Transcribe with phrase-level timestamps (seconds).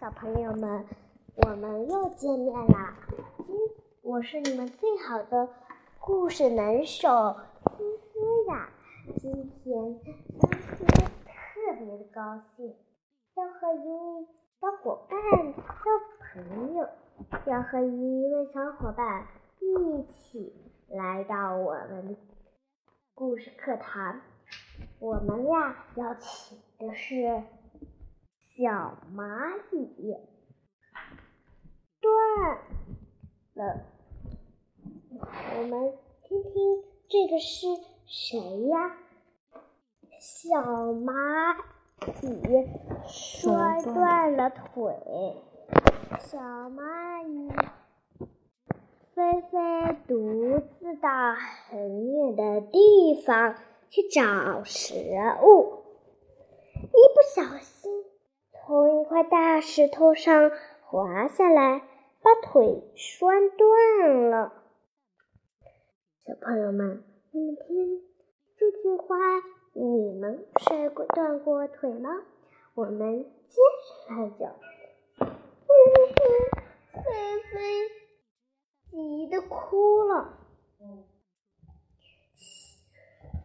[0.00, 0.86] 小朋友们，
[1.44, 2.96] 我们又见面啦！
[3.44, 3.54] 今
[4.00, 5.46] 我是你们最好的
[5.98, 7.36] 故事能手
[7.76, 8.70] 思思呀。
[9.18, 9.30] 今
[9.62, 12.74] 天思思特别的高兴，
[13.34, 14.26] 要和一位
[14.58, 15.84] 小伙伴交
[16.32, 16.88] 朋友，
[17.44, 19.26] 要和一位小伙伴
[19.58, 22.16] 一起来到我们的
[23.14, 24.18] 故事课堂。
[24.98, 27.42] 我们呀，要请的是。
[28.60, 28.68] 小
[29.16, 30.18] 蚂蚁
[31.98, 32.58] 断
[33.54, 33.80] 了，
[35.56, 37.66] 我们听听这个是
[38.04, 38.98] 谁呀？
[40.18, 40.60] 小
[40.92, 41.56] 蚂
[42.20, 42.68] 蚁
[43.08, 44.94] 摔断了腿，
[46.18, 47.50] 小蚂蚁
[49.14, 51.08] 菲菲独自到
[51.70, 53.54] 很远的地方
[53.88, 54.96] 去找食
[55.42, 55.82] 物，
[56.74, 57.79] 一不小心。
[59.22, 60.50] 大石头上
[60.82, 61.82] 滑下来，
[62.22, 64.52] 把腿摔断了。
[66.24, 68.02] 小朋友们，你们听
[68.56, 69.16] 这句话，
[69.72, 72.10] 你们摔过断过腿吗？
[72.74, 73.56] 我们接
[74.08, 74.54] 着来讲。
[76.92, 77.88] 菲菲
[78.90, 80.38] 急得哭了，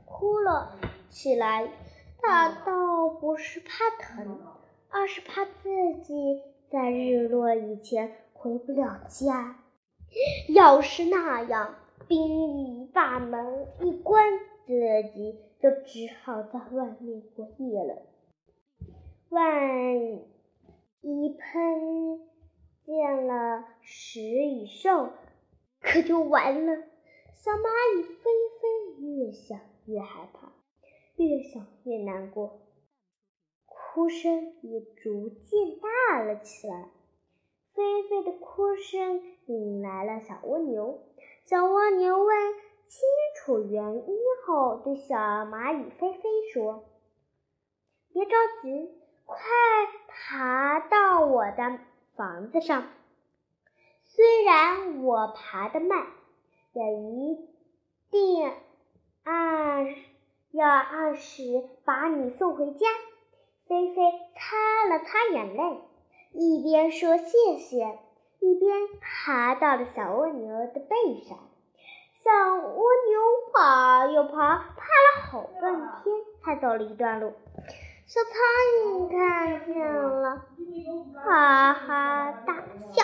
[0.05, 1.71] 哭了起来。
[2.21, 4.54] 他倒不是怕疼。
[4.95, 5.69] 而是怕自
[6.03, 9.59] 己在日落以前回不了家。
[10.47, 11.75] 要是那样，
[12.07, 14.73] 兵一把门一关，自
[15.13, 18.03] 己就只好在外面过夜了。
[19.27, 19.97] 万
[21.01, 22.21] 一碰
[22.85, 25.09] 见了食蚁兽，
[25.81, 26.73] 可就完了。
[27.33, 30.53] 小蚂蚁飞飞，越想越害怕，
[31.17, 32.61] 越想越难过。
[33.95, 36.89] 哭声也逐渐大了起来，
[37.73, 40.99] 菲菲的哭声引来了小蜗牛。
[41.45, 42.53] 小蜗牛问
[42.87, 42.99] 清
[43.37, 46.21] 楚原因后，对小蚂蚁菲菲
[46.51, 46.83] 说
[48.11, 48.31] ：“别着
[48.61, 48.91] 急，
[49.23, 49.39] 快
[50.09, 51.79] 爬到我的
[52.17, 52.89] 房子上。
[54.03, 56.05] 虽然我爬得慢，
[56.73, 57.47] 也一
[58.11, 58.51] 定
[59.23, 59.87] 按
[60.51, 62.87] 要按时把你送回家。”
[63.67, 63.95] 菲菲
[64.35, 65.81] 擦了擦眼泪，
[66.33, 67.97] 一边说谢谢，
[68.39, 71.39] 一边爬到了小蜗牛的背上。
[72.23, 73.19] 小蜗牛
[73.53, 77.33] 爬又爬，爬了好半天，才走了一段路。
[78.05, 78.33] 小苍
[78.83, 80.45] 蝇看见了，
[81.23, 83.03] 哈哈大笑：“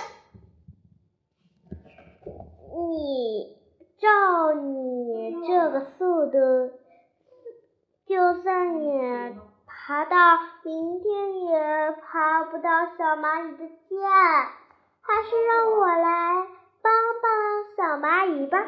[2.89, 3.57] 你
[3.97, 6.71] 照你这个速度，
[8.05, 9.35] 就算也……”
[9.91, 10.15] 爬到
[10.63, 14.49] 明天也爬不到小蚂蚁的家，
[15.01, 16.47] 还是让我来
[16.81, 18.65] 帮帮小蚂蚁吧。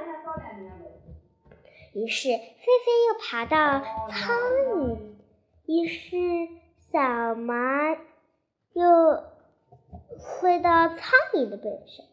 [1.94, 4.38] 于是菲菲又爬到苍
[4.76, 4.98] 蝇，
[5.66, 6.18] 于是
[6.92, 7.00] 小
[7.36, 7.98] 蚂
[8.74, 9.24] 又
[10.42, 11.00] 飞到苍
[11.36, 12.06] 蝇的背上。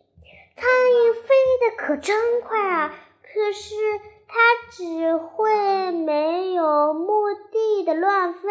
[0.54, 1.28] 苍蝇飞
[1.59, 2.94] 得可真快啊！
[3.25, 3.75] 可是
[4.28, 4.38] 它
[4.71, 8.48] 只会没有目的的乱飞。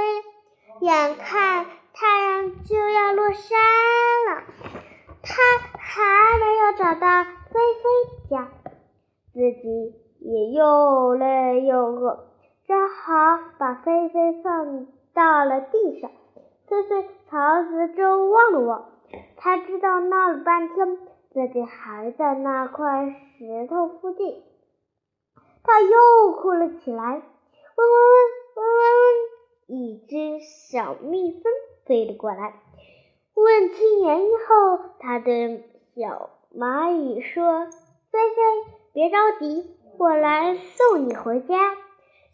[0.82, 3.60] 眼看太阳就要落山
[4.30, 4.44] 了，
[5.22, 5.34] 他
[5.78, 8.48] 还没有找到菲菲家，
[9.34, 12.28] 自己也又累又饿，
[12.66, 16.10] 只好把菲菲放到了地上。
[16.68, 18.90] 菲菲朝四周望了望，
[19.36, 20.98] 他知道闹了半天，
[21.34, 24.44] 自己还在那块石头附近，
[25.62, 27.26] 他又哭了起来，嗡嗡嗡
[28.56, 29.39] 嗡嗡嗡。
[29.72, 31.44] 一只小蜜蜂
[31.86, 32.56] 飞了过来，
[33.36, 35.64] 问清原因后，它对
[35.96, 37.68] 小蚂蚁说
[38.12, 39.70] ：“菲菲，别着急，
[40.00, 41.76] 我来送你回家。”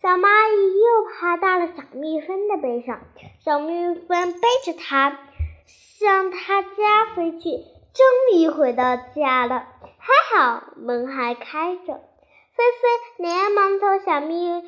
[0.01, 3.01] 小蚂蚁又爬到了小蜜蜂的背上，
[3.43, 5.19] 小蜜蜂背着它
[5.65, 9.67] 向它家飞去，终于回到家了。
[9.97, 14.63] 还好门还开着，菲菲连忙从小蜜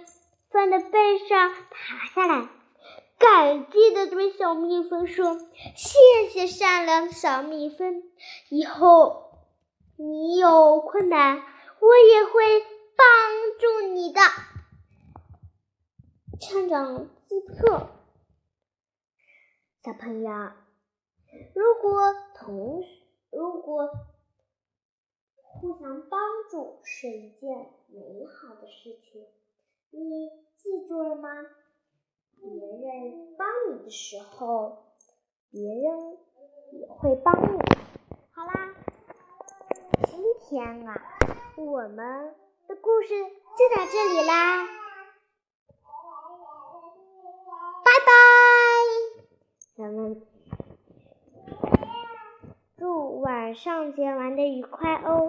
[0.49, 2.49] 蜂的背上爬下来。
[3.19, 5.39] 感激的对小蜜蜂说
[5.75, 8.03] ：“谢谢善良的小蜜蜂，
[8.49, 9.31] 以后
[9.95, 12.63] 你有困难，我也会
[12.95, 14.21] 帮助你的。”
[16.39, 17.89] 成长计策，
[19.83, 20.29] 小朋友，
[21.55, 22.83] 如果同
[23.31, 23.89] 如果
[25.33, 26.19] 互相帮
[26.51, 27.49] 助是一件
[27.87, 29.25] 美好的事情，
[29.97, 31.29] 你记住了吗？
[32.39, 34.77] 别人帮你的时候，
[35.49, 36.17] 别人
[36.71, 37.57] 也会帮你。
[38.31, 38.75] 好啦，
[40.05, 40.95] 今天啊，
[41.57, 42.35] 我们
[42.67, 43.09] 的故事
[43.57, 44.67] 就到这里啦，
[47.83, 48.11] 拜拜，
[49.75, 50.21] 咱们
[52.77, 55.25] 祝晚上节玩的愉快哦。